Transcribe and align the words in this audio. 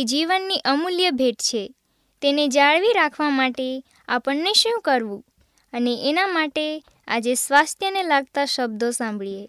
તે 0.00 0.04
જીવનની 0.04 0.58
અમૂલ્ય 0.64 1.10
ભેટ 1.10 1.34
છે. 1.34 1.74
તેને 2.22 2.48
જાળવી 2.48 2.92
રાખવા 2.92 3.30
માટે 3.30 3.82
આપણને 4.08 4.52
શું 4.52 4.80
કરવું? 4.80 5.24
અને 5.72 5.98
એના 6.08 6.26
માટે 6.26 6.82
આજે 7.08 7.34
સ્વાસ્થ્યને 7.34 8.02
લાગતા 8.02 8.44
શબ્દો 8.44 8.90
સાંભળીએ. 8.90 9.48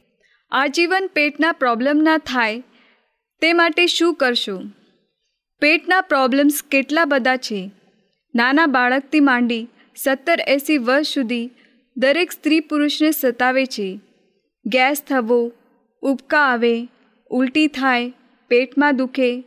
આજીવન 0.52 1.10
પેટના 1.14 1.52
પ્રોબ્લેમ 1.52 1.98
ના 1.98 2.18
થાય 2.18 2.64
તે 3.42 3.54
માટે 3.54 3.88
શું 3.88 4.16
કરશું? 4.16 4.72
પેટના 5.60 6.02
પ્રોબ્લેમ્સ 6.02 6.64
કેટલા 6.72 7.06
બધા 7.06 7.38
છે? 7.38 7.72
નાના 8.36 8.66
બાળકથી 8.66 9.20
માંડી 9.20 9.68
સત્તર 9.96 10.40
એંસી 10.48 10.78
વર્ષ 10.78 11.08
સુધી 11.08 11.50
દરેક 11.98 12.32
સ્ત્રી 12.32 12.60
પુરુષને 12.60 13.12
સતાવે 13.12 13.66
છે. 13.66 14.00
ગેસ 14.66 15.04
થવો, 15.04 15.52
ઉબકા 16.02 16.40
આવે, 16.40 16.88
ઉલટી 17.30 17.68
થાય, 17.68 18.14
પેટમાં 18.48 18.96
દુખે 18.96 19.44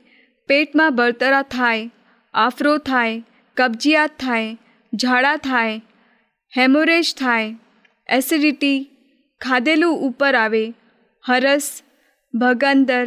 પેટમાં 0.49 0.97
બળતરા 0.97 1.43
થાય, 1.49 1.91
આફરો 2.35 2.75
થાય, 2.79 3.23
કબજિયાત 3.57 4.17
થાય, 4.19 4.57
ઝાડા 4.93 5.37
થાય, 5.39 5.83
હેમોરેજ 6.53 7.13
થાય, 7.15 7.51
એસિડિટી 8.09 8.79
ખાધેલું 9.41 10.03
ઉપર 10.03 10.33
આવે, 10.35 10.65
હરસ, 11.25 11.69
ભગંદર, 12.35 13.05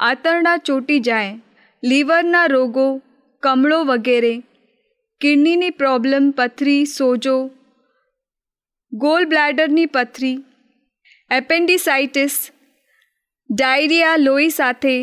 આંતરડા 0.00 0.56
ચોટી 0.64 1.00
જાય, 1.00 1.40
લીવરના 1.82 2.46
રોગો, 2.46 2.86
કમળો 3.42 3.80
વગેરે, 3.84 4.34
કિડનીની 5.20 5.70
પ્રોબ્લેમ, 5.70 6.30
પથરી, 6.32 6.86
સોજો, 6.86 7.36
ગોલ 8.92 9.26
બ્લેડરની 9.26 9.86
પથરી, 9.86 10.36
એપેન્ડિસાઇટિસ, 11.30 12.36
ડાયરિયા 13.50 14.16
લોહી 14.16 14.50
સાથે 14.50 14.96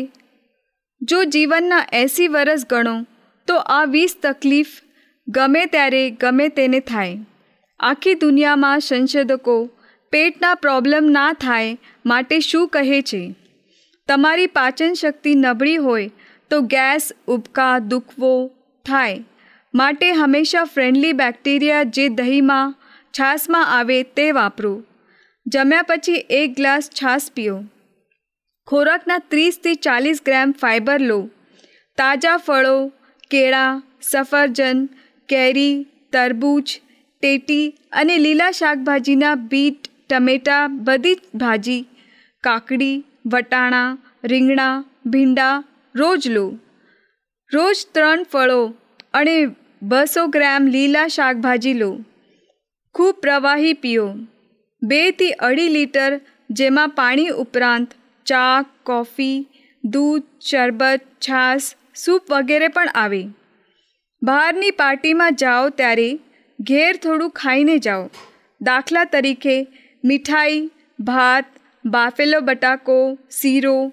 જો 1.02 1.24
જીવનના 1.24 1.86
એંસી 1.92 2.28
વરસ 2.28 2.64
ગણો, 2.70 3.06
તો 3.46 3.56
આ 3.56 3.84
વીસ 3.84 4.16
તકલીફ 4.22 4.66
ગમે 5.28 5.66
ત્યારે 5.66 6.10
ગમે 6.10 6.48
તેને 6.48 6.80
થાય. 6.80 7.18
આખી 7.80 8.14
દુનિયામાં 8.14 8.80
સંશોધકો 8.80 9.70
પેટના 10.10 10.54
પ્રોબ્લેમ 10.54 11.06
ના 11.06 11.32
થાય 11.32 11.78
માટે 12.06 12.40
શું 12.40 12.68
કહે 12.68 13.02
છે? 13.02 13.34
તમારી 14.08 14.46
પાચન 14.46 14.92
શક્તિ 14.92 15.34
નબળી 15.34 15.76
હોય 15.76 16.10
તો 16.50 16.60
ગેસ, 16.60 17.12
ઉબકા, 17.26 17.78
દુખવો 17.78 18.50
થાય 18.86 19.24
માટે 19.74 20.12
હંમેશા 20.12 20.64
ફ્રેન્ડલી 20.64 21.12
બેક્ટેરિયા 21.12 21.82
જે 21.82 22.08
દહીંમાં, 22.08 22.74
છાશમાં 23.12 23.78
આવે 23.78 24.02
તે 24.02 24.32
વાપરો. 24.32 24.82
જમ્યા 25.46 25.82
પછી 25.82 26.12
એક 26.30 26.56
ગ્લાસ 26.56 26.88
છાશ 26.90 27.30
પીઓ. 27.34 27.64
ખોરાકના 28.66 29.18
ત્રીસથી 29.18 29.74
ચાલીસ 29.74 30.22
ગ્રામ 30.26 30.52
ફાઇબર 30.52 31.00
લો. 31.00 31.30
તાજા 31.98 32.36
ફળો, 32.36 32.92
કેળા, 33.30 33.82
સફરજન, 34.02 34.88
કેરી, 35.28 35.86
તરબૂચ, 36.12 36.68
ટેટી 37.22 37.74
અને 37.92 38.18
લીલા 38.18 38.50
શાકભાજીના 38.50 39.34
બીટ, 39.34 39.88
ટમેટા, 40.10 40.66
બધી 40.68 41.14
જ 41.14 41.18
ભાજી, 41.34 41.86
કાકડી, 42.40 43.04
વટાણા, 43.32 43.98
રીંગણા, 44.24 44.84
ભીંડા 45.06 45.64
રોજ 45.94 46.28
લો. 46.28 46.58
રોજ 47.52 47.86
ત્રણ 47.94 48.22
ફળો 48.22 48.74
અને 49.14 49.36
બસો 49.82 50.26
ગ્રામ 50.26 50.66
લીલા 50.66 51.06
શાકભાજી 51.08 51.74
લો. 51.74 51.90
ખૂબ 52.94 53.14
પ્રવાહી 53.14 53.72
પીઓ. 53.72 54.16
બેથી 54.82 55.30
અઢી 55.30 55.68
લીટર 55.68 56.20
જેમાં 56.50 56.88
પાણી 56.88 57.28
ઉપરાંત 57.28 57.94
ચા, 58.26 58.64
કોફી, 58.82 59.46
દૂધ, 59.84 60.22
શરબત, 60.40 61.00
છાશ, 61.20 61.62
સૂપ 61.94 62.22
વગેરે 62.30 62.68
પણ 62.68 62.88
આવે. 62.94 63.24
બહારની 64.22 64.70
પાર્ટીમાં 64.70 65.34
જાઓ 65.34 65.68
ત્યારે 65.68 66.18
ઘેર 66.60 66.96
થોડું 66.96 67.30
ખાઈને 67.30 67.78
જાઓ. 67.78 68.10
દાખલા 68.60 69.04
તરીકે, 69.04 69.66
મીઠાઈ, 70.04 70.70
ભાત, 71.00 71.44
બાફેલો 71.86 72.40
બટાકો, 72.40 73.18
શીરો, 73.30 73.92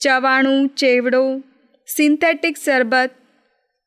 ચવાણું, 0.00 0.68
ચેવડો, 0.68 1.42
સિન્થેટિક 1.96 2.56
શરબત, 2.56 3.10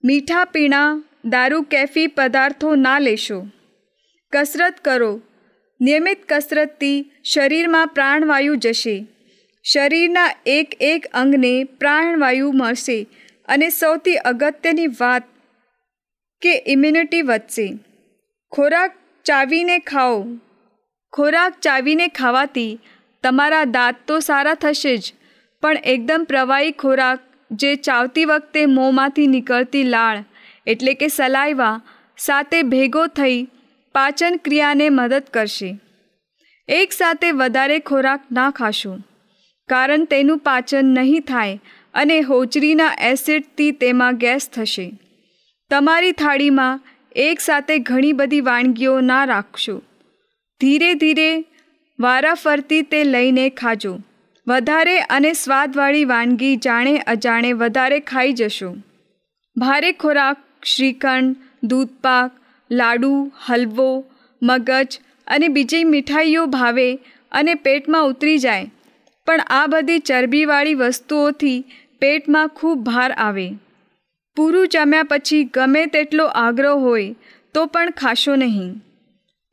મીઠા 0.03 0.45
પીણા, 0.45 1.03
દારૂ, 1.25 1.61
કેફી 1.61 2.07
પદાર્થો 2.07 2.75
ના 2.75 2.99
લેશો. 2.99 3.47
કસરત 4.33 4.75
કરો. 4.83 5.21
નિયમિત 5.81 6.21
કસરતથી 6.29 7.11
શરીરમાં 7.23 7.87
પ્રાણવાયુ 7.87 8.55
જશે. 8.55 9.07
શરીરના 9.65 10.33
એક 10.45 10.73
એક 10.79 11.05
અંગને 11.13 11.53
પ્રાણવાયુ 11.79 12.49
મળશે 12.51 12.97
અને 13.47 13.67
સૌથી 13.69 14.19
અગત્યની 14.31 14.91
વાત 14.99 15.23
કે 16.41 16.53
ઇમ્યુનિટી 16.67 17.21
વધશે. 17.21 17.65
ખોરાક 18.51 18.99
ચાવીને 19.25 19.77
ખાઓ. 19.79 20.19
ખોરાક 21.13 21.57
ચાવીને 21.59 22.07
ખાવાથી 22.07 22.73
તમારા 23.23 23.63
દાંત 23.69 24.03
તો 24.07 24.19
સારા 24.19 24.53
થશે 24.55 24.93
જ, 24.97 25.13
પણ 25.63 25.81
એકદમ 25.93 26.27
પ્રવાહી 26.29 26.77
ખોરાક 26.83 27.25
જે 27.51 27.73
ચાવતી 27.87 28.25
વખતે 28.25 28.65
મોંમાંથી 28.75 29.27
નીકળતી 29.27 29.83
લાળ, 29.83 30.23
એટલે 30.67 30.93
કે 30.93 31.07
સલાઈવા, 31.07 31.73
સાથે 32.17 32.61
ભેગો 32.75 33.07
થઈ 33.15 33.41
પાચન 33.95 34.39
ક્રિયાને 34.45 34.87
મદદ 34.89 35.33
કરશે. 35.33 35.73
એકસાથે 36.69 37.31
વધારે 37.31 37.79
ખોરાક 37.79 38.31
ના 38.31 38.49
ખાશો. 38.51 38.95
કારણ 39.69 40.05
તેનું 40.05 40.37
પાચન 40.37 40.85
નહીં 40.85 41.21
થાય 41.21 41.59
અને 41.93 42.19
હોજરીના 42.21 42.91
એસિડથી 42.99 43.71
તેમાં 43.71 44.17
ગેસ 44.17 44.49
થશે. 44.53 44.87
તમારી 45.69 46.11
થાળીમાં 46.11 46.81
એકસાથે 47.15 47.77
ઘણી 47.77 48.11
બધી 48.13 48.41
વાનગીઓ 48.41 48.99
ના 49.01 49.25
રાખશો. 49.25 49.77
ધીરે 50.61 50.93
ધીરે 50.93 51.45
વારાફરતી 51.99 52.81
તે 52.81 53.03
લઈને 53.03 53.49
ખાજો. 53.49 53.99
વધારે 54.47 54.99
અને 54.99 55.33
સ્વાદવાળી 55.33 56.05
વાનગી 56.05 56.55
જાણે 56.55 56.97
અજાણે 56.97 57.53
વધારે 57.53 57.99
ખાઈ 57.99 58.33
જશો. 58.33 58.75
ભારે 59.57 59.91
ખોરાક, 59.91 60.37
શ્રીખંડ, 60.65 61.35
દૂધપાક, 61.63 62.31
લાડુ, 62.71 63.31
હલવો, 63.45 64.05
મગજ 64.41 64.99
અને 65.27 65.47
બીજી 65.47 65.83
મીઠાઈઓ 65.83 66.45
ભાવે 66.45 66.99
અને 67.31 67.55
પેટમાં 67.55 68.03
ઉતરી 68.03 68.37
જાય. 68.37 68.71
પણ 69.25 69.39
આ 69.49 69.67
બધી 69.67 69.99
ચરબીવાળી 69.99 70.73
વસ્તુઓથી 70.73 71.65
પેટમાં 72.01 72.47
ખૂબ 72.47 72.83
ભાર 72.83 73.11
આવે. 73.11 73.49
પૂરું 74.35 74.67
જમ્યા 74.67 75.03
પછી 75.03 75.43
ગમે 75.43 75.85
તેટલો 75.85 76.25
આગ્રહ 76.25 76.75
હોય, 76.75 77.15
તો 77.53 77.65
પણ 77.65 77.91
ખાશો 77.91 78.35
નહીં. 78.35 78.81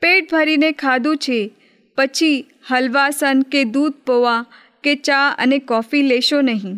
પેટ 0.01 0.33
ભરીને 0.33 0.73
ખાધું 0.73 1.17
છે, 1.17 1.51
પછી 1.97 2.47
હલવાસન 2.71 3.43
કે 3.43 3.65
દૂધ 3.65 3.93
પૌવા 4.07 4.47
કે 4.85 4.95
ચા 4.95 5.29
અને 5.39 5.59
કોફી 5.59 6.03
લેશો 6.03 6.41
નહીં. 6.41 6.77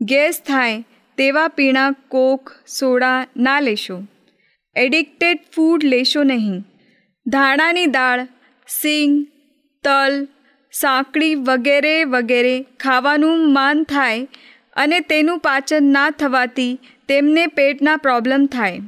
ગેસ 0.00 0.42
થાય 0.46 0.84
તેવા 1.16 1.48
પીણા 1.48 1.90
કોક, 2.08 2.52
સોડા 2.66 3.26
ના 3.36 3.60
લેશો. 3.60 4.02
એડિક્ટેડ 4.76 5.38
ફૂડ 5.54 5.84
લેશો 5.84 6.22
નહીં. 6.22 6.64
ધાણાની 7.26 7.86
દાળ, 7.86 8.28
સિંગ, 8.68 9.26
તલ 9.84 10.28
સાંકળી 10.76 11.34
વગેરે 11.48 11.94
વગેરે 12.12 12.54
ખાવાનું 12.80 13.42
માન 13.52 13.82
થાય 13.92 14.44
અને 14.76 14.98
તેનું 15.10 15.42
પાચન 15.46 15.90
ના 15.92 16.06
થવાથી 16.20 16.72
તેમને 17.08 17.44
પેટના 17.58 17.96
પ્રોબ્લેમ 17.96 18.46
થાય. 18.46 18.80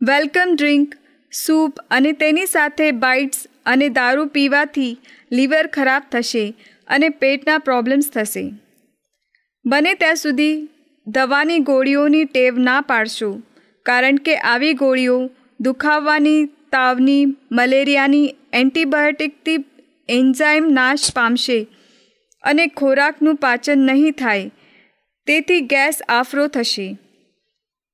વેલકમ 0.00 0.54
ડ્રિંક, 0.54 0.94
સૂપ 1.32 1.80
અને 1.90 2.10
તેની 2.20 2.46
સાથે 2.46 2.86
બાઇટ્સ 3.02 3.40
અને 3.66 3.88
દારૂ 3.98 4.28
પીવાથી 4.36 4.92
લીવર 5.32 5.66
ખરાબ 5.76 6.06
થશે 6.12 6.44
અને 6.88 7.08
પેટના 7.20 7.58
પ્રોબ્લેમ્સ 7.58 8.08
થશે. 8.10 8.44
બને 9.64 9.92
ત્યાં 9.94 10.22
સુધી 10.22 10.56
દવાની 11.06 11.60
ગોળીઓની 11.68 12.24
ટેવ 12.26 12.58
ના 12.68 12.80
પાડશો, 12.88 13.30
કારણ 13.86 14.22
કે 14.26 14.34
આવી 14.36 14.74
ગોળીઓ 14.74 15.18
દુખાવાની, 15.60 16.40
તાવની, 16.72 17.24
મલેરિયાની, 17.52 18.34
એન્ટીબાયોટિકથી 18.52 19.58
એન્ઝાઇમ 20.12 20.68
નાશ 20.70 21.06
પામશે 21.12 21.58
અને 22.44 22.66
ખોરાકનું 22.66 23.36
પાચન 23.36 23.86
નહીં 23.86 24.12
થાય, 24.12 24.50
તેથી 25.26 25.60
ગેસ 25.66 25.98
આફરો 26.08 26.46
થશે. 26.48 26.88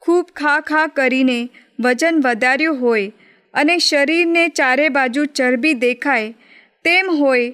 ખૂબ 0.02 0.26
ખા 0.36 0.60
ખા 0.60 0.86
કરીને 0.96 1.38
વજન 1.80 2.20
વધાર્યું 2.24 2.80
હોય 2.80 3.12
અને 3.54 3.74
શરીરને 3.78 4.44
ચારે 4.48 4.88
બાજુ 4.88 5.24
ચરબી 5.36 5.74
દેખાય 5.74 6.34
તેમ 6.84 7.06
હોય, 7.18 7.50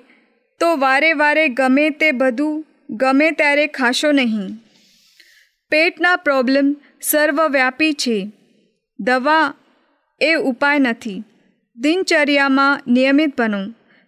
તો 0.61 0.69
વારે 0.77 1.13
વારે 1.13 1.45
ગમે 1.49 1.87
તે 1.91 2.11
બધું 2.13 2.65
ગમે 2.91 3.31
ત્યારે 3.31 3.67
ખાશો 3.67 4.11
નહીં. 4.13 4.49
પેટના 5.73 6.17
પ્રોબ્લેમ 6.17 6.67
સર્વવ્યાપી 7.03 7.93
છે. 7.93 8.19
દવા 8.99 9.55
એ 10.21 10.35
ઉપાય 10.35 10.79
નથી. 10.79 11.23
દિનચર્યામાં 11.77 12.83
નિયમિત 12.89 13.33
બનો. 13.41 13.63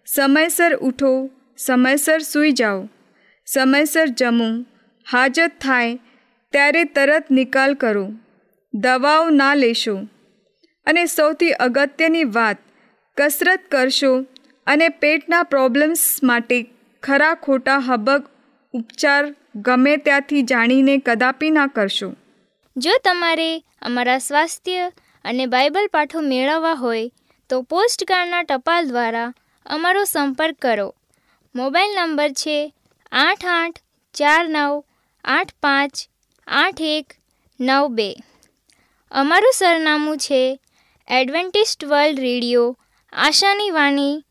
સમયસર 0.07 0.73
ઉઠો, 0.81 1.29
સમયસર 1.57 2.19
સૂઈ 2.19 2.51
જાઓ, 2.51 2.89
સમયસર 3.47 4.05
જમો, 4.19 4.49
હાજત 5.05 5.55
થાય 5.59 5.97
ત્યારે 6.53 6.83
તરત 6.83 7.25
નિકાલ 7.29 7.73
કરો, 7.73 8.03
દવાઓ 8.73 9.25
ના 9.29 9.55
લેશો 9.55 9.95
અને 10.87 11.03
સૌથી 11.05 11.57
અગત્યની 11.65 12.23
વાત, 12.23 12.57
કસરત 13.17 13.65
કરશો 13.71 14.11
અને 14.67 14.89
પેટના 14.89 15.43
પ્રોબ્લેમ્સ 15.43 16.03
માટે 16.23 16.59
ખરા 17.03 17.33
ખોટા 17.35 17.79
હબક, 17.79 18.23
ઉપચાર 18.73 19.23
ગમે 19.55 19.97
ત્યાંથી 19.97 20.43
જાણીને 20.43 20.95
કદાપી 20.97 21.49
ના 21.49 21.67
કરશો. 21.67 22.09
જો 22.75 22.95
તમારે 23.03 23.49
અમારા 23.81 24.17
સ્વાસ્થ્ય 24.17 24.87
અને 25.25 25.45
બાઇબલ 25.45 25.91
પાઠો 25.93 26.21
મેળવવા 26.21 26.73
હોય 26.73 27.11
તો 27.49 27.61
પોસ્ટકાર્ડના 27.61 28.43
ટપાલ 28.43 28.87
દ્વારા 28.87 29.27
અમારો 29.67 30.03
સંપર્ક 30.03 30.55
કરો. 30.61 30.95
મોબાઈલ 31.55 31.95
નંબર 31.95 32.29
છે 32.29 32.73
આઠ 33.11 33.45
આઠ 33.45 33.79
ચાર 34.13 34.49
નવ 34.49 34.83
આઠ 35.23 35.53
પાંચ 35.63 35.93
આઠ 36.47 36.81
એક 36.81 37.13
નવ 37.59 37.87
બે. 37.87 38.15
અમારું 39.11 39.53
સરનામું 39.55 40.17
છે 40.17 40.59
એડવેન્ટિસ્ટ 41.07 41.85
વર્લ્ડ 41.85 42.19
રેડિયો, 42.19 42.77
આશાની 43.13 43.69
વાણી, 43.69 44.25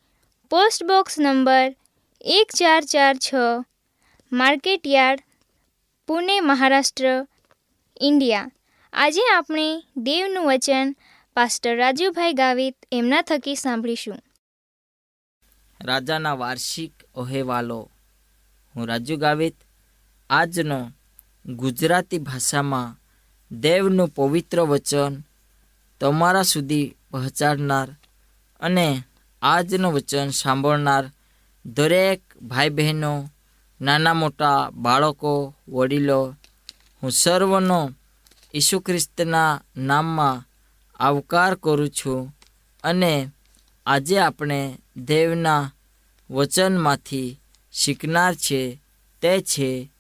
પોસ્ટ 0.51 0.85
બોક્સ 0.85 1.19
નંબર 1.19 1.75
એક 2.21 2.49
ચાર 2.57 2.83
ચાર 2.85 3.15
છ 3.17 3.35
market 4.33 4.87
yard 4.87 5.21
Pune, 6.07 6.41
Maharashtra, 6.41 7.27
India. 8.01 8.51
આજે 8.93 9.21
આપણે 9.35 9.83
દેવનું 9.97 10.47
વચન 10.47 10.97
પાસ્ટર 11.35 11.77
રાજુભાઈ 11.77 12.33
ગાવિત 12.33 12.77
એમના 12.93 13.23
થકી 13.23 13.55
સાંભળીશું. 13.55 14.19
રાજાના 15.81 16.35
વાર્ષિક 16.35 16.93
અહેવાલો 17.17 17.91
હું 18.77 18.89
રાજુ 18.89 19.17
ગાવિત. 19.17 19.57
આજનો 20.31 20.93
ગુજરાતી 21.47 22.19
ભાષામાં 22.19 22.97
દેવનું 23.51 24.09
પવિત્ર 24.09 24.61
વચન 24.61 25.23
તમારા 26.01 26.43
સુધી 26.43 26.97
પહોંચાડનાર 27.11 27.89
અને 28.61 29.03
આજનું 29.43 29.93
વચન 29.93 30.31
સાંભળનાર 30.31 31.05
દરેક 31.67 32.21
ભાઈ 32.43 32.69
બહેનો 32.69 33.31
નાના 33.81 34.15
મોટા 34.15 34.71
બાળકો, 34.71 35.55
વડીલો, 35.69 36.37
હું 37.03 37.13
સર્વનો 37.13 37.91
ઈસુ 38.55 38.81
ખ્રિસ્તના 38.81 39.63
નામમાં 39.77 40.45
આવકાર 40.99 41.55
કરું 41.55 41.91
છું 41.91 42.37
અને 42.85 43.31
આજે 43.87 44.19
આપણે 44.19 44.79
દેવના 44.97 45.71
વચનમાંથી 46.31 47.41
શીખનાર 47.73 48.35
છે 48.35 48.81
તે 49.23 49.41
છે 49.41 49.91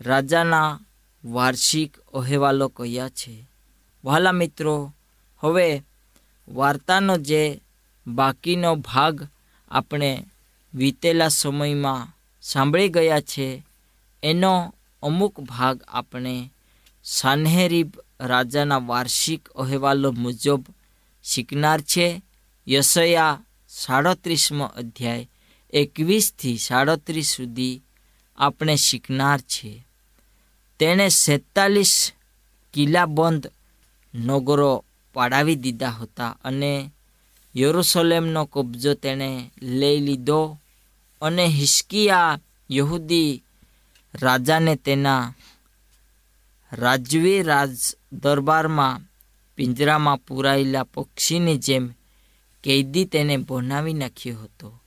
રાજાના 0.00 0.80
વાર્ષિક 1.24 1.98
અહેવાલો 2.14 2.68
કહ્યા 2.68 3.08
છે. 3.08 3.48
વહાલા 4.04 4.32
મિત્રો, 4.32 4.94
હવે 5.40 5.82
વાર્તાનો 6.48 7.18
જે 7.18 7.60
બાકીનો 8.06 8.76
ભાગ 8.76 9.28
આપણે 9.70 10.26
વીતેલા 10.74 11.28
સમયમાં 11.28 12.08
સાંભળી 12.42 12.88
ગયા 12.88 13.20
છે, 13.20 13.62
એનો 14.22 14.74
અમુક 15.02 15.40
ભાગ 15.40 15.82
આપણે 15.88 16.50
સાન્હેરીબ 17.04 17.92
રાજાના 18.20 18.78
વાર્ષિક 18.78 19.48
અહેવાલો 19.48 20.12
મુજબ 20.12 20.66
શીખનાર 21.24 21.80
છે. 21.80 22.22
યશયા 22.66 23.40
સાડત્રીસમો 23.68 24.64
અધ્યાય, 24.64 25.26
એકવીસથી 25.72 26.58
સાડત્રીસ 26.58 27.30
સુધી 27.34 27.82
આપણે 28.38 28.76
શીખનાર 28.76 29.40
છે. 29.40 29.84
તેણે 30.78 31.08
સેતાલીસ 31.10 32.12
કિલ્લાબંધ 32.74 33.46
નગરો 34.14 34.84
પાડાવી 35.14 35.54
દીધા 35.54 35.90
હતા 35.90 36.36
અને 36.44 36.90
યરુસલેમનો 37.54 38.46
કબજો 38.46 38.94
તેણે 38.94 39.50
લઈ 39.60 40.00
લીધો 40.00 40.58
અને 41.22 41.44
હિસ્કિયા 41.48 42.38
યહૂદી 42.70 43.42
રાજાને 44.14 44.76
તેના 44.76 45.32
રાજવી 46.72 47.42
રાજ 47.42 47.74
દરબારમાં 48.12 49.02
પિંજરામાં 49.56 50.18
પૂરાયેલા 50.18 50.84
પક્ષીની 50.84 51.58
જેમ 51.58 51.84
કેદી 52.64 53.04
તેને 53.04 53.36
બનાવી 53.36 53.92
નાખ્યો 53.92 54.38
હતો. 54.38 54.80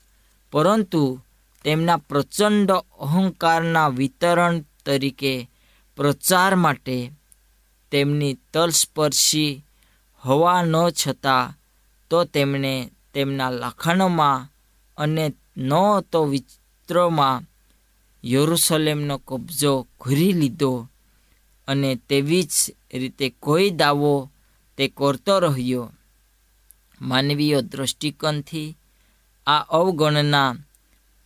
પરંતુ 0.51 1.21
તેમના 1.63 1.97
પ્રચંડ 1.97 2.71
અહંકારના 2.99 3.87
વિતરણ 3.87 4.63
તરીકે 4.85 5.49
પ્રચાર 5.95 6.55
માટે 6.55 7.11
તેમની 7.91 8.37
તલસ્પર્શી 8.53 9.63
હોવા 10.25 10.63
ન 10.63 10.75
છતાં 10.89 11.53
તો 12.09 12.23
તેમણે 12.23 12.91
તેમના 13.13 13.51
લખાણોમાં 13.51 14.47
અને 14.97 15.33
ન 15.57 15.71
તો 16.11 16.25
વિસ્ત્રોમાં 16.25 17.43
યરુસલેમનો 18.25 19.17
કબજો 19.17 19.87
ઘૂરી 20.01 20.33
લીધો 20.33 20.87
અને 21.67 21.95
તેવી 21.95 22.43
જ 22.43 22.53
રીતે 22.93 23.29
કોઈ 23.29 23.69
દાવો 23.69 24.31
તે 24.77 24.87
કરતો 24.87 25.39
રહ્યો. 25.39 25.91
માનવીય 27.01 27.61
દૃષ્ટિકોણથી 27.61 28.75
આ 29.47 29.65
અવગણના 29.69 30.55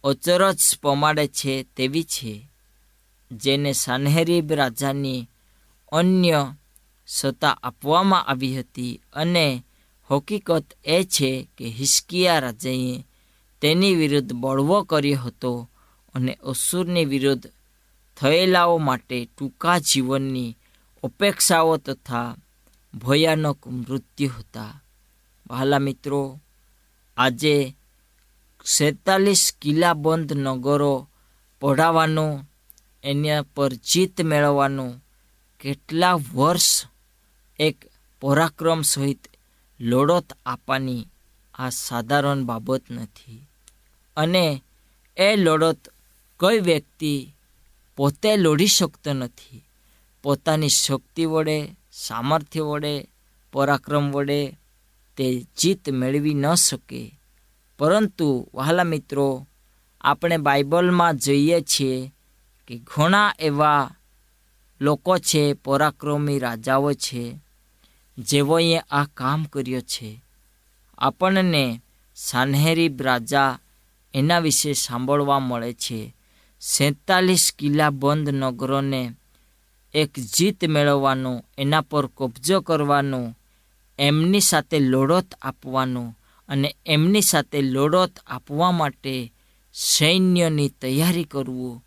અચરજ 0.04 0.62
પમાડે 0.82 1.28
છે 1.28 1.64
તેવી 1.64 2.04
છે, 2.04 2.48
જેને 3.32 3.74
સાનહેરીબ 3.74 4.52
રાજાની 4.52 5.28
અન્ય 5.92 6.56
સત્તા 7.06 7.58
આપવામાં 7.64 8.28
આવી 8.28 8.58
હતી 8.58 9.02
અને 9.14 9.64
હકીકત 10.10 10.74
એ 10.84 11.04
છે 11.04 11.48
કે 11.58 11.70
હિસ્કિયા 11.70 12.40
રાજાએ 12.40 13.06
તેની 13.62 13.96
વિરુદ્ધ 13.96 14.34
બળવો 14.34 14.84
કર્યો 14.84 15.20
હતો 15.20 15.70
અને 16.14 16.34
અસુરની 16.34 17.06
વિરુદ્ધ 17.06 17.48
થયેલાઓ 18.16 18.78
માટે 18.78 19.26
ટૂંકા 19.26 19.80
જીવનની 19.80 20.58
અપેક્ષાઓ 21.04 21.78
તથા 21.78 22.36
ભયાનક 22.94 23.68
મૃત્યુ 23.68 24.30
હતા. 24.30 24.82
વહાલા 25.52 25.80
મિત્રો, 25.80 26.40
આજે 27.18 27.76
સેતાલીસ 28.66 29.54
કિલ્લાબંધ 29.62 30.34
નગરો 30.34 31.10
પઢાવવાનું, 31.62 32.52
એના 33.04 33.42
પર 33.42 33.74
જીત 33.74 34.22
મેળવવાનું, 34.22 35.04
કેટલા 35.60 36.14
વર્ષ 36.14 36.84
એક 37.60 37.78
પરાક્રમ 38.22 38.82
સહિત 38.82 39.28
લડત 39.80 40.34
આપવાની 40.46 41.08
આ 41.54 41.70
સાધારણ 41.70 42.44
બાબત 42.44 42.82
નથી. 42.92 43.48
અને 44.18 44.64
એ 45.18 45.36
લડત 45.36 45.90
કોઈ 46.40 46.60
વ્યક્તિ 46.60 47.34
પોતે 47.96 48.38
લડી 48.38 48.68
શકતો 48.68 49.14
નથી. 49.14 49.64
પોતાની 50.24 50.70
શક્તિ 50.70 51.26
વડે, 51.26 51.76
સામર્થ્ય 51.92 52.62
વડે, 52.62 53.08
પરાક્રમ 53.54 54.12
વડે 54.12 54.58
તે 55.22 55.48
જીત 55.58 55.90
મેળવી 55.90 56.34
ન 56.34 56.54
શકે. 56.54 57.20
પરંતુ 57.80 58.48
વહાલા 58.54 58.84
મિત્રો, 58.84 59.48
આપણે 60.02 60.38
બાઇબલમાં 60.38 61.18
જોઈએ 61.18 61.62
છીએ 61.62 62.12
કે 62.68 62.78
ઘણા 62.78 63.34
એવા 63.40 63.92
લોકો 64.82 65.18
છે, 65.18 65.54
પરાક્રમી 65.54 66.40
રાજાઓ 66.40 66.94
છે, 66.94 67.40
જેઓએ 68.18 68.78
આ 68.78 69.06
કામ 69.06 69.44
કર્યો 69.44 69.82
છે. 69.82 70.24
આપણને 70.98 71.82
સાન્હેરીબ 72.16 73.02
રાજા 73.02 73.60
એના 74.14 74.40
વિશે 74.40 74.74
સાંભળવા 74.74 75.40
મળે 75.40 75.74
છે. 75.74 76.16
સેતાલીસ 76.62 77.54
કિલ્લાબંધ 77.60 78.30
નગરોને 78.30 79.12
એક 79.94 80.20
જીત 80.20 80.66
મેળવવાનું, 80.66 81.46
એના 81.58 81.82
પર 81.82 82.08
કબજો 82.08 82.62
કરવાનો 82.62 83.36
એમની 84.02 84.42
સાથે 84.42 84.80
લડત 84.80 85.34
આપવાનો 85.42 86.16
અને 86.50 86.76
એમની 86.86 87.22
સાથે 87.22 87.62
લડત 87.62 88.20
આપવા 88.28 88.72
માટે 88.72 89.34
સૈન્યની 89.74 90.70
તૈયારી 90.70 91.24
કરવું 91.24 91.86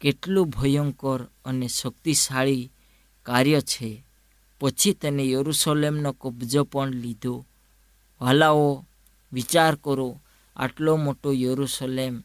કેટલું 0.00 0.48
ભયંકર 0.48 1.26
અને 1.44 1.68
શક્તિશાળી 1.68 2.72
કાર્ય 3.22 3.60
છે. 3.60 4.04
પછી 4.60 4.92
તેને 4.92 5.24
યરુસલેમનો 5.24 6.12
કબજો 6.12 6.64
પણ 6.64 6.90
લીધો. 6.90 7.46
વાલાઓ 8.20 8.84
વિચાર 9.32 9.74
કરો, 9.74 10.20
આટલો 10.56 10.96
મોટો 10.96 11.32
યરુસલેમ, 11.32 12.22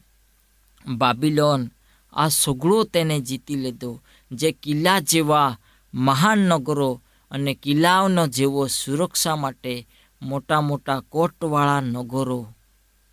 બાબિલોન, 0.86 1.70
આ 2.12 2.28
સગળો 2.28 2.84
તેને 2.84 3.20
જીતી 3.20 3.56
લીધો. 3.56 4.00
જે 4.32 4.52
કિલ્લા 4.52 5.00
જેવા 5.00 5.58
મહાન 5.94 6.38
નગરો 6.38 7.00
અને 7.30 7.54
કિલ્લાઓનો 7.54 8.26
જેવો 8.26 8.66
સુરક્ષા 8.66 9.36
માટે 9.36 9.86
મોટા 10.22 10.60
મોટા 10.60 11.00
કોટવાળા 11.00 11.80
નગરો 11.80 12.54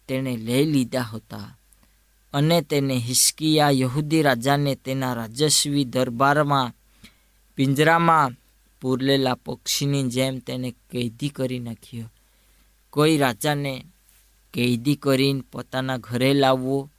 તેણે 0.07 0.37
લઈ 0.37 0.65
લીધા 0.65 1.01
હતા 1.01 1.57
અને 2.33 2.61
તેને 2.61 2.95
હિસ્કિયા 2.95 3.69
યહૂદી 3.69 4.21
રાજાને 4.21 4.75
તેના 4.75 5.13
રાજસ્વી 5.13 5.85
દરબારમાં, 5.85 6.73
પિંજરામાં 7.55 8.31
પૂરલેલા 8.81 9.35
પક્ષીની 9.35 10.03
જેમ 10.03 10.39
તેને 10.39 10.71
કેદી 10.71 11.29
કરી 11.29 11.59
નાખ્યો. 11.59 12.09
કોઈ 12.89 13.17
રાજાને 13.17 13.85
કેદી 14.53 14.95
કરીને 14.95 15.41
પોતાના 15.51 15.97
ઘરે 15.97 16.33
લાવવો 16.33 16.89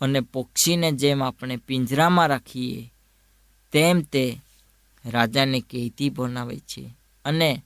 અને 0.00 0.20
પક્ષીને 0.20 0.92
જેમ 0.92 1.22
આપણે 1.22 1.56
પિંજરામાં 1.56 2.28
રાખીએ, 2.28 2.92
તેમ 3.72 4.00
તે 4.00 4.40
રાજાને 5.04 5.60
કેદી 5.60 6.10
બનાવે 6.10 6.58
છે 6.58 6.94
અને 7.24 7.62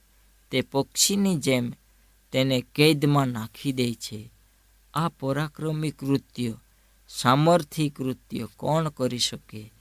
તે 0.50 0.60
પક્ષીની 0.60 1.36
જેમ 1.36 1.72
તેને 2.32 2.64
કેદમાં 2.74 3.26
નાખી 3.26 3.72
દે 3.72 3.94
છે. 3.94 4.30
આ 4.94 5.08
પરાક્રમી 5.08 5.90
કૃત્ય 5.90 6.54
સામર્થિ 7.08 7.88
કૃત્ય 7.88 8.48
કોણ 8.56 8.88
કરી 8.88 9.18
શકે? 9.18 9.72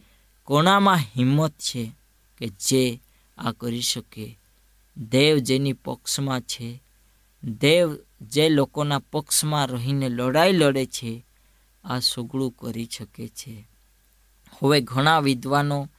કોણામાં 0.44 0.98
હિંમત 0.98 1.52
છે 1.52 1.92
કે 2.38 2.48
જે 2.48 3.02
આ 3.38 3.52
કરી 3.52 3.82
શકે? 3.82 4.38
દેવ 4.98 5.38
જેની 5.38 5.74
પક્ષમાં 5.74 6.42
છે. 6.42 6.84
દેવ 7.44 7.98
જે 8.22 8.50
લોકોના 8.50 9.00
પક્ષમાં 9.00 9.68
રહીને 9.68 10.10
લડાઈ 10.10 10.52
લડે 10.52 10.86
છે, 10.86 11.26
આ 11.84 12.00
સગળું 12.00 12.52
કરી 12.52 12.90
શકે 12.92 13.28
છે. 13.28 13.68
હવે 14.64 14.82
ઘણા 14.82 15.20
વિદ્વાનો 15.20 15.90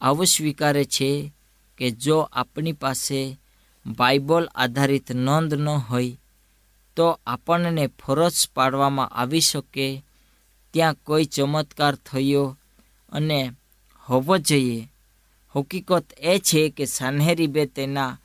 આવું 0.00 0.26
સ્વીકારે 0.26 0.84
છે 0.84 1.32
કે 1.78 1.90
જો 1.90 2.18
આપણી 2.32 2.72
પાસે 2.72 3.38
બાઇબલ 3.86 4.48
આધારિત 4.54 5.12
નોંધ 5.12 5.54
ન 5.54 5.68
હોય, 5.68 6.18
તો 6.96 7.20
આપણને 7.26 7.86
ફરજ 7.86 8.32
પાડવામાં 8.56 9.08
આવી 9.08 9.40
શકે, 9.40 10.04
ત્યાં 10.72 10.94
કોઈ 10.94 11.24
ચમત્કાર 11.24 11.94
થયો 11.94 12.56
અને 13.12 13.52
હોવો 14.08 14.38
જોઈએ. 14.38 14.88
હકીકત 15.56 16.12
એ 16.18 16.38
છે 16.38 16.68
કે 16.68 16.84
સાન્હેરીબે 16.84 17.66
તેના 17.66 18.18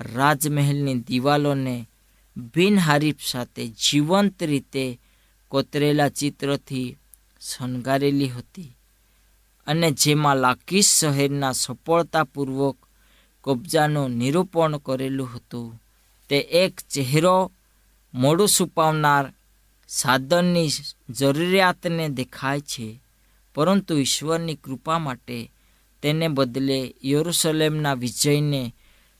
રાજમહેલની 0.00 0.94
દિવાલોને 0.94 1.88
બિનહારીફ 2.36 3.20
સાથે 3.20 3.66
જીવંત 3.66 4.42
રીતે 4.42 5.00
કોતરેલા 5.48 6.08
ચિત્રથી 6.08 6.96
શણગારેલી 7.40 8.28
હતી. 8.28 8.76
અને 9.66 9.90
જેમાં 9.90 10.36
લાકીસ 10.36 10.88
શહેરના 11.00 11.52
સફળતાપૂર્વક 11.52 12.76
કબજાનું 13.44 14.10
નિરૂપણ 14.10 14.76
કરેલું 14.76 15.36
હતું. 15.36 15.80
તે 16.28 16.38
એક 16.40 16.80
ચહેરો 16.80 17.52
મોડું 18.14 18.48
છુપાવનાર 18.48 19.32
સાધનની 19.88 20.70
જરૂરિયાતને 21.10 22.08
દેખાય 22.08 22.60
છે, 22.60 23.00
પરંતુ 23.54 23.98
ઈશ્વરની 23.98 24.54
કૃપા 24.54 24.98
માટે 24.98 25.50
તેને 26.02 26.28
બદલે 26.28 26.94
યરુસલેમના 27.04 27.94
વિજયને 27.94 28.74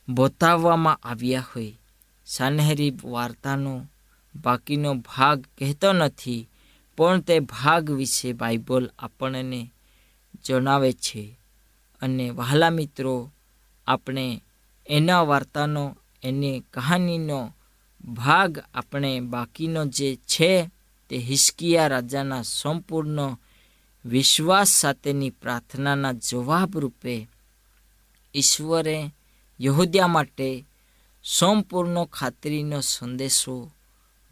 બતાવવામાં 0.09 1.01
આવ્યા 1.03 1.41
હોય. 1.41 1.79
સાનેહરી 2.27 2.99
વાર્તાનો 3.05 3.87
બાકીનો 4.35 4.95
ભાગ 4.95 5.45
કહેતો 5.59 5.93
નથી, 5.93 6.49
પણ 6.97 7.21
તે 7.21 7.41
ભાગ 7.41 7.91
વિશે 7.91 8.33
બાઇબલ 8.33 8.91
આપણને 8.99 9.71
જણાવે 10.47 10.93
છે. 10.93 11.39
અને 12.03 12.31
વહાલા 12.31 12.71
મિત્રો, 12.71 13.31
આપણે 13.87 14.43
એના 14.87 15.23
વાર્તાનો, 15.23 15.97
એની 16.23 16.61
કહાનીનો 16.61 17.53
ભાગ 18.05 18.59
આપણે 18.75 19.21
બાકીનો 19.21 19.87
જે 19.87 20.17
છે 20.17 20.71
તે 21.11 21.17
હિસ્કિયા 21.19 21.89
રાજાના 21.89 22.43
સંપૂર્ણ 22.43 23.37
વિશ્વાસ 24.05 24.69
સાથેની 24.69 25.31
પ્રાર્થનાના 25.31 26.13
જવાબ 26.13 26.79
રૂપે 26.79 27.29
ઈશ્વરે 28.35 29.11
યહુદિયા 29.61 30.07
માટે 30.07 30.65
સંપૂર્ણ 31.25 32.05
ખાતરીનો 32.05 32.81
સંદેશો 32.81 33.71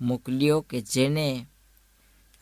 મોકલ્યો 0.00 0.60
કે 0.60 0.80
જેને 0.80 1.46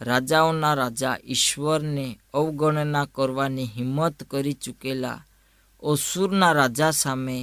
રાજાઓના 0.03 0.75
રાજા 0.75 1.17
ઈશ્વરને 1.25 2.07
અવગણના 2.35 3.07
કરવાની 3.07 3.73
હિંમત 3.77 4.19
કરી 4.23 4.55
ચૂકેલા 4.55 5.25
ઓસુરના 5.83 6.53
રાજા 6.53 6.91
સામે 6.93 7.37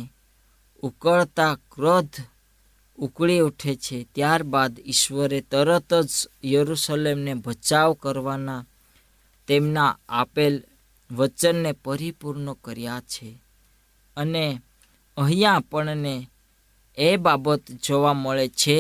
ઉકળતા 0.84 1.56
ક્રોધ 1.72 2.16
ઉકળી 2.98 3.40
ઉઠે 3.40 3.74
છે. 3.76 3.98
ત્યારબાદ 4.16 4.74
ઈશ્વરે 4.80 5.40
તરત 5.42 5.92
જ 5.94 6.14
યરુસલેમને 6.44 7.34
બચાવ 7.36 7.94
કરવાના 7.94 8.68
તેમના 9.48 9.98
આપેલ 10.10 10.56
વચનને 11.10 11.72
પરિપૂર્ણ 11.74 12.50
કર્યા 12.54 13.02
છે 13.02 13.30
અને 14.18 14.62
અહીંયા 15.18 15.56
આપણને 15.56 16.14
એ 16.98 17.18
બાબત 17.18 17.64
જોવા 17.84 18.14
મળે 18.14 18.48
છે 18.62 18.78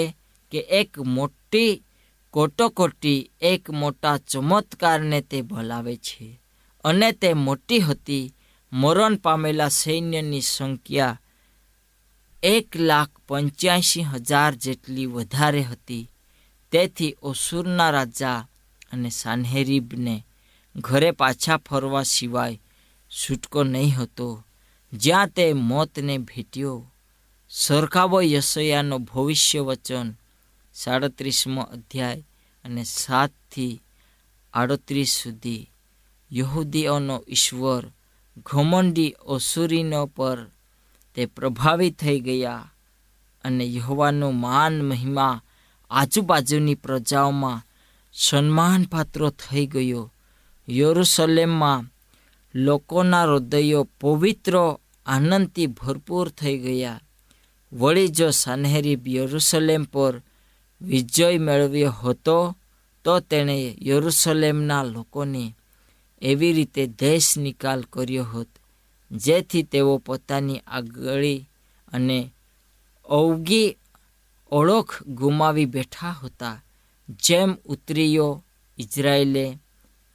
કે 0.51 0.59
એક 0.59 0.91
મોટી 1.07 1.81
કોટોકોટી 2.31 3.31
એક 3.41 3.69
મોટા 3.69 4.17
ચમત્કારને 4.17 5.21
તે 5.21 5.41
ભલાવે 5.41 5.97
છે 5.97 6.39
અને 6.83 7.11
તે 7.11 7.33
મોટી 7.33 7.79
હતી. 7.79 8.33
મરણ 8.73 9.15
પામેલા 9.15 9.67
સૈન્યની 9.67 10.41
સંખ્યા 10.41 11.21
એક 12.43 12.77
લાખ 12.77 13.09
પંચ્યાસી 13.27 14.03
હજાર 14.03 14.55
જેટલી 14.55 15.05
વધારે 15.05 15.61
હતી. 15.61 16.09
તેથી 16.71 17.15
ઓસુરના 17.21 17.89
રાજા 17.89 18.47
અને 18.91 19.09
સાન્હેરીબને 19.09 20.25
ઘરે 20.75 21.11
પાછા 21.11 21.57
ફરવા 21.57 22.03
સિવાય 22.03 22.59
છૂટકો 23.09 23.63
નહીં 23.63 23.95
હતો. 23.95 24.43
જ્યાં 24.93 25.27
તે 25.27 25.53
મોતને 25.53 26.17
ભેટ્યો. 26.17 26.91
સરખાવો 27.49 28.21
યશયાનો 28.21 28.99
ભવિષ્ય 28.99 29.59
વચન 29.59 30.13
સાડત્રીસમો 30.83 31.61
અધ્યાય 31.61 32.23
અને 32.65 32.83
સાતથી 32.83 33.81
આડત્રીસ 34.53 35.19
સુધી 35.23 35.69
યહૂદીઓનો 36.33 37.23
ઈશ્વર 37.27 37.91
ઘમંડી 38.45 39.15
ઓસુરીનો 39.21 40.05
પર 40.05 40.37
તે 41.15 41.25
પ્રભાવિત 41.25 41.99
થઈ 41.99 42.19
ગયા 42.19 42.71
અને 43.43 43.65
યહોવાનું 43.65 44.39
માન 44.39 44.81
મહિમા 44.81 45.41
આજુબાજુની 45.91 46.75
પ્રજાઓમાં 46.75 47.63
સન્માનપાત્ર 48.13 49.29
થઈ 49.29 49.65
ગયો. 49.65 50.13
યરુસલેમમાં 50.69 51.85
લોકોના 52.55 53.23
હૃદયો 53.23 53.87
પવિત્ર, 54.01 54.77
આનંદથી 55.05 55.67
ભરપૂર 55.67 56.29
થઈ 56.29 56.57
ગયા. 56.57 57.01
વળી 57.73 58.07
જો 58.07 58.29
સાન્હેરીબ 58.29 59.07
યરુસલેમ 59.07 59.83
પર 59.83 60.21
વિજય 60.81 61.37
મેળવ્યો 61.37 61.91
હતો, 61.91 62.55
તો 63.03 63.19
તેણે 63.19 63.77
યરુસલેમના 63.81 64.83
લોકોને 64.83 65.55
એવી 66.21 66.53
રીતે 66.53 66.87
દેશ 66.87 67.37
નિકાલ 67.37 67.81
કર્યો 67.81 68.23
હોત, 68.23 68.47
જેથી 69.11 69.63
તેઓ 69.63 69.97
પોતાની 69.97 70.59
આગળી 70.67 71.45
અને 71.93 72.31
અવગી 73.09 73.77
ઓળખ 74.51 75.03
ગુમાવી 75.07 75.65
બેઠા 75.65 76.15
હતા. 76.23 76.61
જેમ 77.09 77.55
ઉતરીઓ 77.65 78.43
ઇઝરાયેલે 78.77 79.57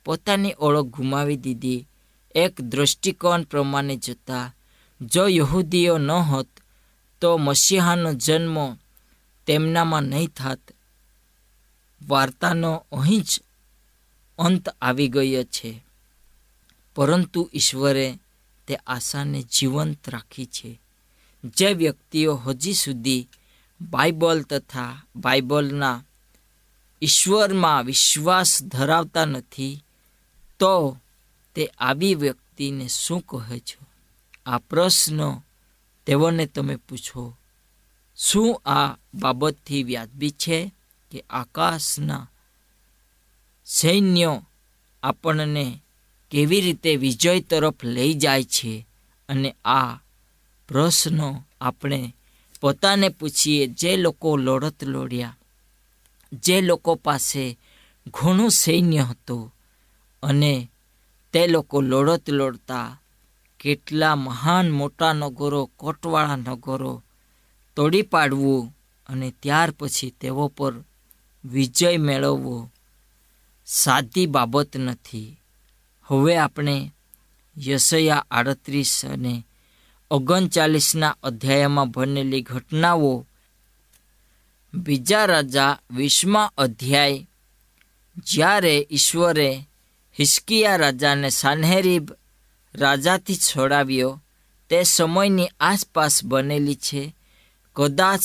પોતાની 0.05 0.55
ઓળખ 0.59 0.87
ગુમાવી 0.87 1.37
દીધી, 1.37 1.87
એક 2.35 2.61
દૃષ્ટિકોણ 2.61 3.43
પ્રમાણે 3.43 3.97
જતા, 3.97 4.55
જો 5.01 5.29
યહૂદીઓ 5.29 5.99
ન 5.99 6.11
હોત, 6.11 6.49
તો 7.21 7.39
મસીહાનો 7.39 8.15
જન્મ 8.15 8.77
તેમનામાં 9.47 10.03
નહીં 10.03 10.29
થાત. 10.29 10.59
વાર્તાનો 12.03 12.87
અહીં 12.93 13.23
જ 13.23 13.41
અંત 14.39 14.69
આવી 14.69 15.09
ગયો 15.09 15.45
છે. 15.45 15.85
પરંતુ 16.95 17.51
ઈશ્વરે 17.55 18.19
તે 18.67 18.77
આશાને 18.77 19.43
જીવંત 19.43 20.09
રાખી 20.09 20.47
છે. 20.47 20.81
જે 21.45 21.73
વ્યક્તિઓ 21.73 22.37
હજી 22.37 22.73
સુધી 22.73 23.29
બાઇબલ 23.81 24.43
તથા 24.43 25.03
બાઇબલના 25.17 26.05
ઈશ્વરમાં 27.03 27.85
વિશ્વાસ 27.85 28.63
ધરાવતા 28.63 29.25
નથી, 29.25 29.85
તો 30.59 30.99
તે 31.55 31.67
આવી 31.67 32.15
વ્યક્તિને 32.15 32.89
શું 32.89 33.21
કહે 33.21 33.59
છો? 33.59 33.87
આ 34.47 34.59
પ્રશ્ન 34.59 35.39
તેઓને 36.07 36.47
તમે 36.47 36.77
પૂછો. 36.77 37.37
શું 38.27 38.61
આ 38.67 38.97
બાબતથી 39.15 39.83
વ્યાજબી 39.83 40.31
છે 40.31 40.73
કે 41.13 41.25
આકાશના 41.31 42.27
સૈન્યો 43.65 44.43
આપણને 45.03 45.83
કેવી 46.31 46.61
રીતે 46.61 46.97
વિજય 46.97 47.41
તરફ 47.41 47.85
લઈ 47.85 48.15
જાય 48.15 48.45
છે? 48.45 48.87
અને 49.29 49.55
આ 49.65 50.01
પ્રશ્નો 50.69 51.45
આપણે 51.61 52.15
પોતાને 52.61 53.09
પૂછીએ, 53.09 53.67
જે 53.67 53.97
લોકો 53.97 54.37
લડત 54.37 54.85
લડ્યા, 54.85 55.37
જે 56.33 56.61
લોકો 56.61 56.95
પાસે 56.95 57.59
ઘણું 58.07 58.51
સૈન્ય 58.51 59.03
હતું 59.03 59.55
અને 60.23 60.71
તે 61.33 61.47
લોકો 61.47 61.81
લડત 61.81 62.31
લડતા 62.31 63.01
કેટલા 63.61 64.17
મહાન 64.17 64.71
મોટા 64.71 65.13
નગરો, 65.13 65.71
કોટવાળા 65.77 66.37
નગરો 66.37 67.03
તોડી 67.77 68.03
પાડવું 68.03 68.73
અને 69.07 69.29
ત્યાર 69.43 69.71
પછી 69.71 70.11
તેઓ 70.11 70.49
પર 70.49 70.75
વિજય 71.45 71.97
મેળવવો 71.97 72.71
સાદી 73.67 74.27
બાબત 74.27 74.77
નથી. 74.77 75.39
હવે 76.09 76.37
આપણે 76.37 76.93
યશયા 77.57 78.27
આડત્રીસ 78.31 79.05
અને 79.05 79.47
ઓગણચાલીસના 80.11 81.17
અધ્યાયમાં 81.23 81.91
બનેલી 81.91 82.41
ઘટનાઓ 82.41 83.27
બીજા 84.75 85.27
રાજા 85.27 85.79
વીસમા 85.91 86.53
અધ્યાય, 86.59 87.27
જ્યારે 88.25 88.87
ઈશ્વરે 88.91 89.67
હિસ્કિયા 90.19 90.77
રાજાને 90.77 91.31
સાન્હેરીબ 91.31 92.11
રાજાથી 92.75 93.37
છોડાવ્યો, 93.37 94.21
તે 94.71 94.83
સમયની 94.85 95.55
આસપાસ 95.61 96.25
બનેલી 96.25 96.75
છે 96.75 97.03
કદાચ 97.77 98.23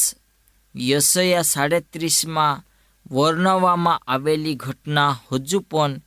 યશયા 0.75 1.41
સાડત્રીસમાં 1.41 2.63
વર્ણવવામાં 3.11 4.01
આવેલી 4.07 4.55
ઘટના 4.55 5.19
હજુ 5.31 5.59
પણ 5.59 6.01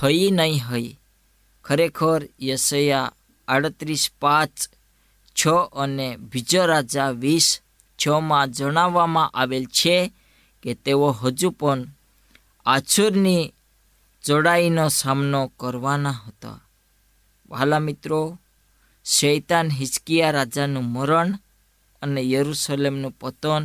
થઈ 0.00 0.30
નહીં 0.30 0.68
હોય. 0.70 0.98
ખરેખર 1.64 2.28
યશયા 2.40 3.12
આડત્રીસ 3.48 4.10
પાંચ 4.20 4.50
છ 5.36 5.46
અને 5.72 6.16
બીજો 6.16 6.66
રાજા 6.66 7.10
વીસ 7.10 7.60
છમાં 8.06 8.50
જણાવવામાં 8.50 9.30
આવેલ 9.34 9.64
છે 9.64 10.12
કે 10.62 10.74
તેઓ 10.74 11.10
હજુ 11.10 11.50
પણ 11.50 11.86
આછુરની 12.66 13.52
ચડાઈનો 14.24 14.88
સામનો 14.88 15.52
કરવાના 15.56 16.10
હતા. 16.10 16.60
વહાલા 17.50 17.78
મિત્રો, 17.78 18.38
શૈતાન 19.04 19.70
હિચકિયા 19.70 20.30
રાજાનું 20.30 20.84
મરણ 20.84 21.38
અને 22.02 22.22
યરુસલેમનું 22.32 23.18
પતન 23.20 23.64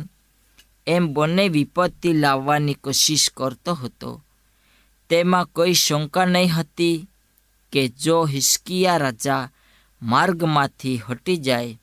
એમ 0.86 1.04
બંને 1.14 1.44
વિપત્તિ 1.48 2.10
લાવવાની 2.22 2.80
કોશિશ 2.84 3.28
કરતો 3.30 3.72
હતો. 3.74 4.10
તેમાં 5.10 5.50
કોઈ 5.54 5.74
શંકા 5.74 6.26
નહીં 6.26 6.54
હતી 6.54 7.06
કે 7.72 7.82
જો 8.02 8.16
હિસ્કિયા 8.24 8.98
રાજા 8.98 9.50
માર્ગમાંથી 10.02 11.02
હટી 11.06 11.36
જાય, 11.36 11.78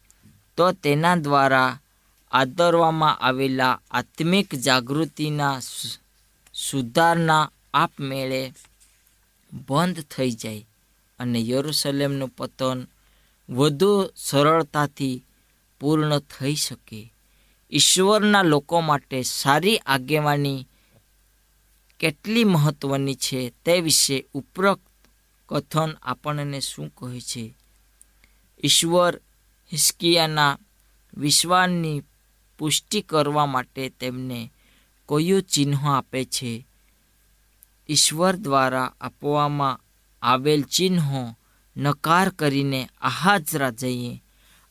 તો 0.58 0.66
તેના 0.74 1.16
દ્વારા 1.16 1.80
આદરવામાં 2.32 3.20
આવેલા 3.20 3.82
આત્મિક 3.92 4.50
જાગૃતિના 4.56 5.58
સુધારના 6.56 7.52
આપમેળે 7.74 8.42
બંધ 9.52 10.02
થઈ 10.12 10.34
જાય 10.42 10.68
અને 11.20 11.40
યરુસલેમનું 11.52 12.36
પતન 12.38 12.80
વધુ 13.50 13.92
સરળતાથી 14.18 15.24
પૂર્ણ 15.84 16.20
થઈ 16.20 16.56
શકે. 16.56 17.14
ઈશ્વરના 17.72 18.42
લોકો 18.42 18.82
માટે 18.82 19.24
સારી 19.24 19.78
આગેવાની 19.78 20.68
કેટલી 22.00 22.44
મહત્વની 22.44 23.16
છે 23.16 23.50
તે 23.50 23.82
વિશે 23.82 24.26
ઉપરોક્ત 24.34 25.08
કથન 25.50 25.96
આપણને 26.02 26.60
શું 26.60 26.96
કહે 26.96 27.20
છે? 27.20 27.56
ઈશ્વર 28.64 29.22
હિસ્કિયાના 29.74 30.60
વિશ્વાસની 31.18 32.02
પુષ્ટિ 32.58 33.02
કરવા 33.02 33.46
માટે 33.46 33.90
તેમને 33.90 34.52
કયું 35.10 35.42
ચિહ્ન 35.42 35.76
આપે 35.76 36.26
છે? 36.26 36.68
ઈશ્વર 37.90 38.36
દ્વારા 38.36 38.94
આપવામાં 39.02 39.80
આવેલ 40.22 40.64
ચિહ્નો 40.64 41.38
નકાર 41.78 42.30
કરીને 42.30 42.90
આહાજ 43.02 43.56
રાજાએ 43.56 44.23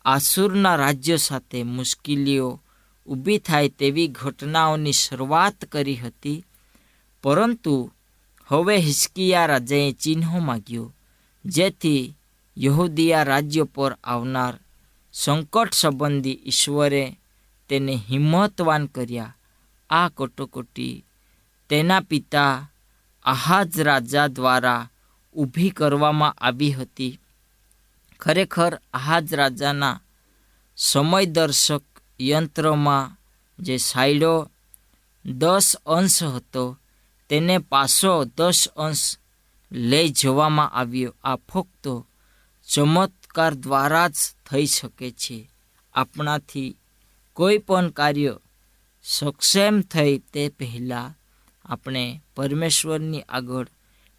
આસુરના 0.04 0.76
રાજ્ય 0.76 1.16
સાથે 1.16 1.62
મુશ્કેલીઓ 1.62 2.60
ઊભી 3.06 3.38
થાય 3.38 3.68
તેવી 3.68 4.08
ઘટનાઓની 4.08 4.92
શરૂઆત 4.92 5.64
કરી 5.64 5.96
હતી. 5.96 6.44
પરંતુ 7.22 7.92
હવે 8.46 8.76
હિસ્કિયા 8.78 9.46
રાજાએ 9.46 9.92
ચિહ્નો 9.92 10.40
માગ્યું, 10.40 10.94
જેથી 11.44 12.14
યહૂદિયા 12.58 13.24
રાજ્ય 13.24 13.64
પર 13.64 13.96
આવનાર 14.04 14.54
સંકટ 15.12 15.74
સંબંધી 15.74 16.42
ઈશ્વરે 16.46 17.18
તેને 17.68 17.94
હિંમતવાન 18.10 18.86
કર્યા. 18.86 19.36
આ 19.90 20.08
કટોકટી 20.08 21.04
તેના 21.68 22.00
પિતા 22.00 22.68
આહાજ 23.24 23.80
રાજા 23.80 24.26
દ્વારા 24.26 24.88
ઊભી 25.34 25.70
કરવામાં 25.70 26.32
આવી 26.32 26.72
હતી. 26.72 27.18
ખરેખર 28.22 28.80
આહાજ 28.94 29.34
રાજાના 29.34 30.00
સમયદર્શક 30.76 31.82
યંત્રમાં 32.20 33.16
જે 33.58 33.76
સાયડો 33.76 34.50
દસ 35.24 35.76
અંશ 35.86 36.22
હતો, 36.22 36.78
તેને 37.28 37.58
પાસો 37.58 38.24
દસ 38.24 38.68
અંશ 38.76 39.18
લઈ 39.72 40.08
જવામાં 40.08 40.70
આવ્યો. 40.70 41.14
આ 41.24 41.36
ફક્ત 41.36 42.04
ચમત્કાર 42.74 43.54
દ્વારા 43.54 44.08
જ 44.08 44.14
થઈ 44.50 44.66
શકે 44.66 45.10
છે. 45.10 45.50
આપણાથી 45.94 46.76
કોઈ 47.32 47.58
પણ 47.58 47.90
કાર્ય 47.90 48.38
સક્ષમ 49.02 49.80
થઈ 49.80 50.18
તે 50.18 50.48
પહેલાં 50.48 51.18
આપણે 51.64 52.20
પરમેશ્વરની 52.36 53.22
આગળ 53.22 53.66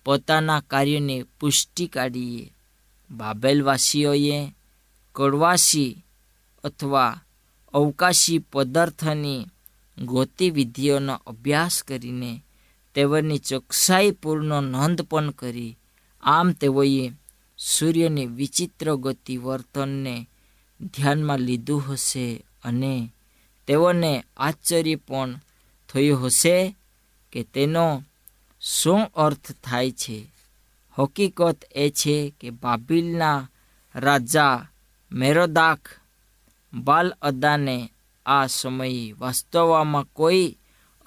પોતાના 0.05 0.59
કાર્યની 0.59 1.23
પુષ્ટિ 1.23 1.87
કાઢીએ. 1.87 2.53
બાબેલવાસીઓએ 3.11 4.51
કડવાસી 5.11 6.03
અથવા 6.63 7.21
અવકાશી 7.73 8.39
પદાર્થની 8.39 9.47
ગતિવિધિઓનો 9.97 11.13
અભ્યાસ 11.27 11.83
કરીને 11.83 12.43
તેઓની 12.95 13.37
ચોકસાઈપૂર્ણ 13.37 14.63
નોંધ 14.63 15.01
પણ 15.01 15.31
કરી. 15.31 15.77
આમ 16.23 16.51
તેઓએ 16.51 17.11
સૂર્યની 17.57 18.25
વિચિત્ર 18.25 18.95
ગતિ 18.95 19.37
વર્તનને 19.37 20.29
ધ્યાનમાં 20.81 21.39
લીધું 21.39 21.93
હશે 21.93 22.45
અને 22.63 23.09
તેઓને 23.67 24.25
આશ્ચર્ય 24.37 24.95
પણ 24.95 25.39
થયું 25.89 26.25
હશે 26.25 26.75
કે 27.31 27.43
તેનો 27.43 28.03
શું 28.61 29.01
અર્થ 29.03 29.51
થાય 29.63 29.91
છે. 29.91 30.32
હકીકત 30.97 31.65
એ 31.75 31.89
છે 31.89 32.35
કે 32.39 32.49
બાબિલના 32.49 33.49
રાજા 33.95 34.67
મેરોદાખ 35.11 35.89
બાલ 36.73 37.13
અદાને 37.21 37.91
આ 38.25 38.47
સમયે 38.47 39.11
વાસ્તવમાં 39.11 40.03
કોઈ 40.13 40.57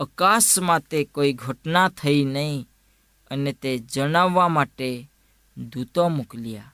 અકસ્માતે 0.00 1.04
કોઈ 1.04 1.32
ઘટના 1.32 1.88
થઈ 1.88 2.24
નહીં 2.24 2.68
અને 3.30 3.52
તે 3.52 3.78
જણાવવા 3.78 4.48
માટે 4.48 5.10
દૂતો 5.56 6.08
મોકલ્યા. 6.08 6.72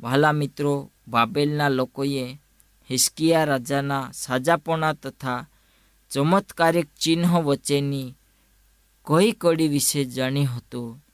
વહાલા 0.00 0.32
મિત્રો, 0.32 0.90
બાબેલના 1.08 1.68
લોકોએ 1.68 2.38
હિસ્કિયા 2.90 3.44
રાજાના 3.44 4.10
સાજાપણા 4.12 4.92
તથા 4.92 5.46
ચમત્કારિક 6.10 6.88
ચિહ્નો 6.94 7.42
વચ્ચેની 7.42 8.14
કઈ 9.06 9.32
કડી 9.32 9.68
વિશે 9.68 10.04
જાણ્યું 10.04 10.56
હતું. 10.56 11.04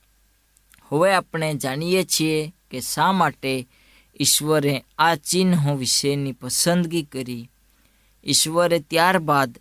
હવે 0.95 1.13
આપણે 1.13 1.53
જાણીએ 1.53 2.03
છીએ 2.03 2.53
કે 2.71 2.81
શા 2.81 3.11
માટે 3.11 3.67
ઈશ્વરે 4.21 4.85
આ 4.97 5.15
ચિહ્નો 5.15 5.75
વિશેની 5.75 6.31
પસંદગી 6.31 7.03
કરી. 7.03 7.49
ઈશ્વરે 8.23 8.79
ત્યારબાદ 8.79 9.57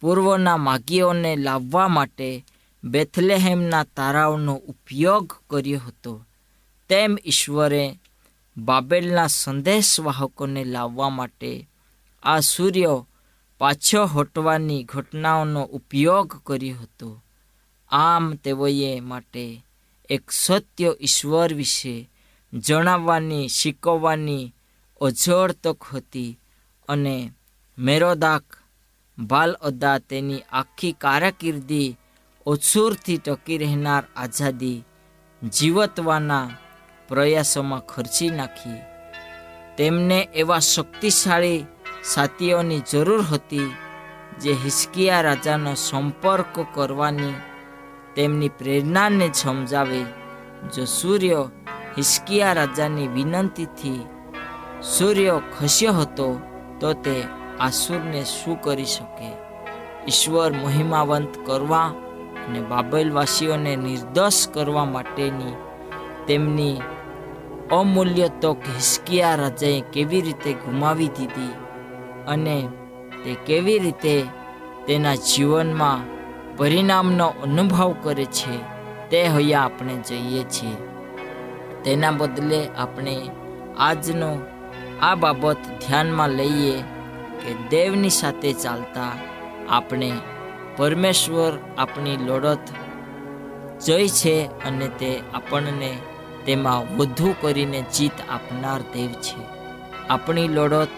પૂર્વના 0.00 0.56
માગીઓને 0.56 1.36
લાવવા 1.36 1.88
માટે 1.88 2.44
બેથલેહેમના 2.84 3.84
તારાઓનો 3.84 4.54
ઉપયોગ 4.54 5.32
કર્યો 5.50 5.80
હતો. 5.86 6.24
તેમ 6.88 7.18
ઈશ્વરે 7.24 7.98
બાબેલના 8.56 9.26
સંદેશવાહકોને 9.26 10.64
લાવવા 10.64 11.08
માટે 11.08 11.68
આ 12.22 12.40
સૂર્ય 12.40 13.04
પાછો 13.58 14.04
હટવાની 14.04 14.84
ઘટનાઓનો 14.84 15.62
ઉપયોગ 15.62 16.40
કર્યો 16.46 16.76
હતો. 16.76 17.22
આમ 17.88 18.34
તેઓએ 18.34 19.00
માટે 19.00 19.64
એક 20.10 20.30
સત્ય 20.30 20.94
ઈશ્વર 21.00 21.54
વિશે 21.54 22.10
જણાવવાની, 22.52 23.48
શીખવવાની 23.48 24.54
અજળ 25.00 25.52
તક 25.52 25.84
હતી 25.84 26.38
અને 26.88 27.32
મેરોદાક 27.78 28.42
બાલ 29.18 29.52
અદા 29.52 29.98
તેની 29.98 30.46
આખી 30.52 30.92
કારકિર્દી 30.92 31.96
ઓછુરથી 32.46 33.16
ટકી 33.16 33.58
રહેનાર 33.58 34.04
આઝાદી 34.16 34.84
જીવતવાના 35.52 36.50
પ્રયાસોમાં 37.08 37.80
ખર્ચી 37.80 38.30
નાખી. 38.30 38.80
તેમને 39.76 40.28
એવા 40.34 40.58
શક્તિશાળી 40.58 41.66
સાથીઓની 42.04 42.86
જરૂર 42.92 43.22
હતી 43.22 43.74
જે 44.42 44.52
હિસ્કિયા 44.64 45.20
રાજાનો 45.20 45.74
સંપર્ક 45.74 46.66
કરવાની 46.74 47.34
તેમની 48.16 48.48
પ્રેરણાને 48.48 49.30
સમજાવે. 49.34 50.00
જો 50.76 50.84
સૂર્ય 50.84 51.48
હિસ્કિયા 51.98 52.52
રાજાની 52.52 53.08
વિનંતીથી 53.08 54.06
સૂર્ય 54.82 55.40
ખસ્યો 55.58 55.92
હતો, 55.92 56.40
તો 56.80 56.92
તે 56.92 57.24
આસુરને 57.60 58.24
શું 58.24 58.60
કરી 58.60 58.84
શકે? 58.84 59.30
ઈશ્વર 60.08 60.52
મહિમાવંત 60.52 61.46
કરવા 61.46 61.86
અને 62.48 62.60
બાબેલવાસીઓને 62.60 63.76
નિર્દોષ 63.76 64.48
કરવા 64.48 64.84
માટેની 64.84 65.56
તેમની 66.26 66.82
અમૂલ્ય 67.72 68.28
તક 68.28 68.58
હિસ્કિયા 68.76 69.36
રાજાએ 69.36 69.80
કેવી 69.80 70.20
રીતે 70.20 70.52
ગુમાવી 70.52 71.08
દીધી 71.08 71.54
અને 72.28 72.68
તે 73.24 73.34
કેવી 73.34 73.78
રીતે 73.78 74.24
તેના 74.86 75.14
જીવનમાં 75.14 76.15
પરિણામનો 76.56 77.26
અનુભવ 77.26 77.94
કરે 78.02 78.24
છે, 78.24 78.58
તે 79.10 79.26
હૈયા 79.26 79.60
આપણે 79.60 79.94
જઈએ 79.94 80.42
છીએ. 80.42 80.76
તેના 81.84 82.10
બદલે 82.10 82.68
આપણે 82.68 83.30
આજનો 83.78 84.38
આ 85.02 85.14
બાબત 85.14 85.56
ધ્યાનમાં 85.56 86.28
લઈએ 86.28 86.82
કે 87.42 87.68
દેવની 87.68 88.10
સાથે 88.10 88.52
ચાલતા 88.52 89.12
આપણે 89.70 90.12
પરમેશ્વર 90.76 91.52
આપણી 91.78 92.16
લડત 92.16 92.58
જય 93.80 94.08
છે 94.08 94.46
અને 94.46 94.88
તે 94.88 95.20
આપણને 95.34 95.98
તેમાં 96.46 96.96
વધુ 96.96 97.34
કરીને 97.40 97.84
જીત 97.96 98.12
આપનાર 98.28 98.80
દેવ 98.80 99.12
છે. 99.12 99.56
આપણી 100.08 100.48
લડત 100.48 100.88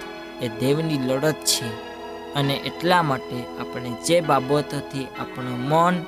એ 0.42 0.48
દેવની 0.48 0.98
લડત 0.98 1.34
છે. 1.34 1.87
અને 2.34 2.54
એટલા 2.54 3.02
માટે 3.02 3.44
આપણે 3.60 3.90
જે 4.06 4.20
બાબતોથી 4.20 5.04
આપણું 5.04 5.68
મન, 5.68 6.02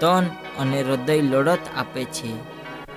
તન 0.00 0.24
અને 0.58 0.82
હૃદય 0.82 1.20
લડત 1.20 1.58
આપે 1.76 2.04
છે, 2.04 2.32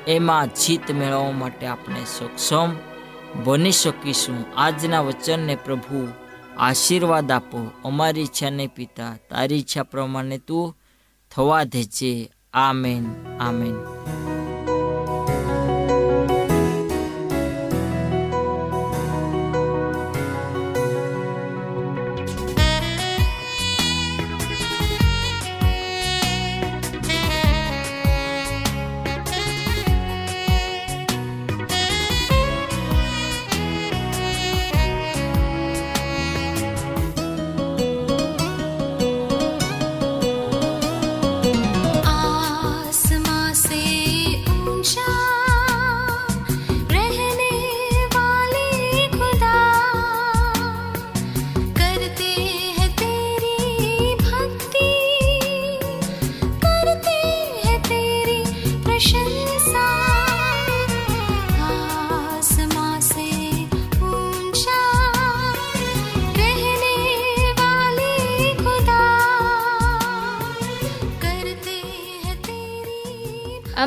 એમાં 0.07 0.47
જીત 0.47 0.91
મેળવવા 0.91 1.31
માટે 1.31 1.67
આપણે 1.67 2.05
સક્ષમ 2.05 2.69
બની 3.43 3.71
શકીશું. 3.71 4.45
આજના 4.57 5.01
વચનને 5.01 5.55
પ્રભુ, 5.55 6.07
આશીર્વાદ 6.57 7.31
આપો. 7.31 7.71
અમારી 7.85 8.21
ઈચ્છા 8.21 8.49
નહીં 8.49 8.69
પિતા, 8.69 9.17
તારી 9.29 9.55
ઈચ્છા 9.55 9.83
પ્રમાણે 9.83 10.37
તું 10.37 10.77
થવા 11.31 11.63
દેજે. 11.63 12.31
આમેન 12.53 13.05
આમેન. 13.39 13.75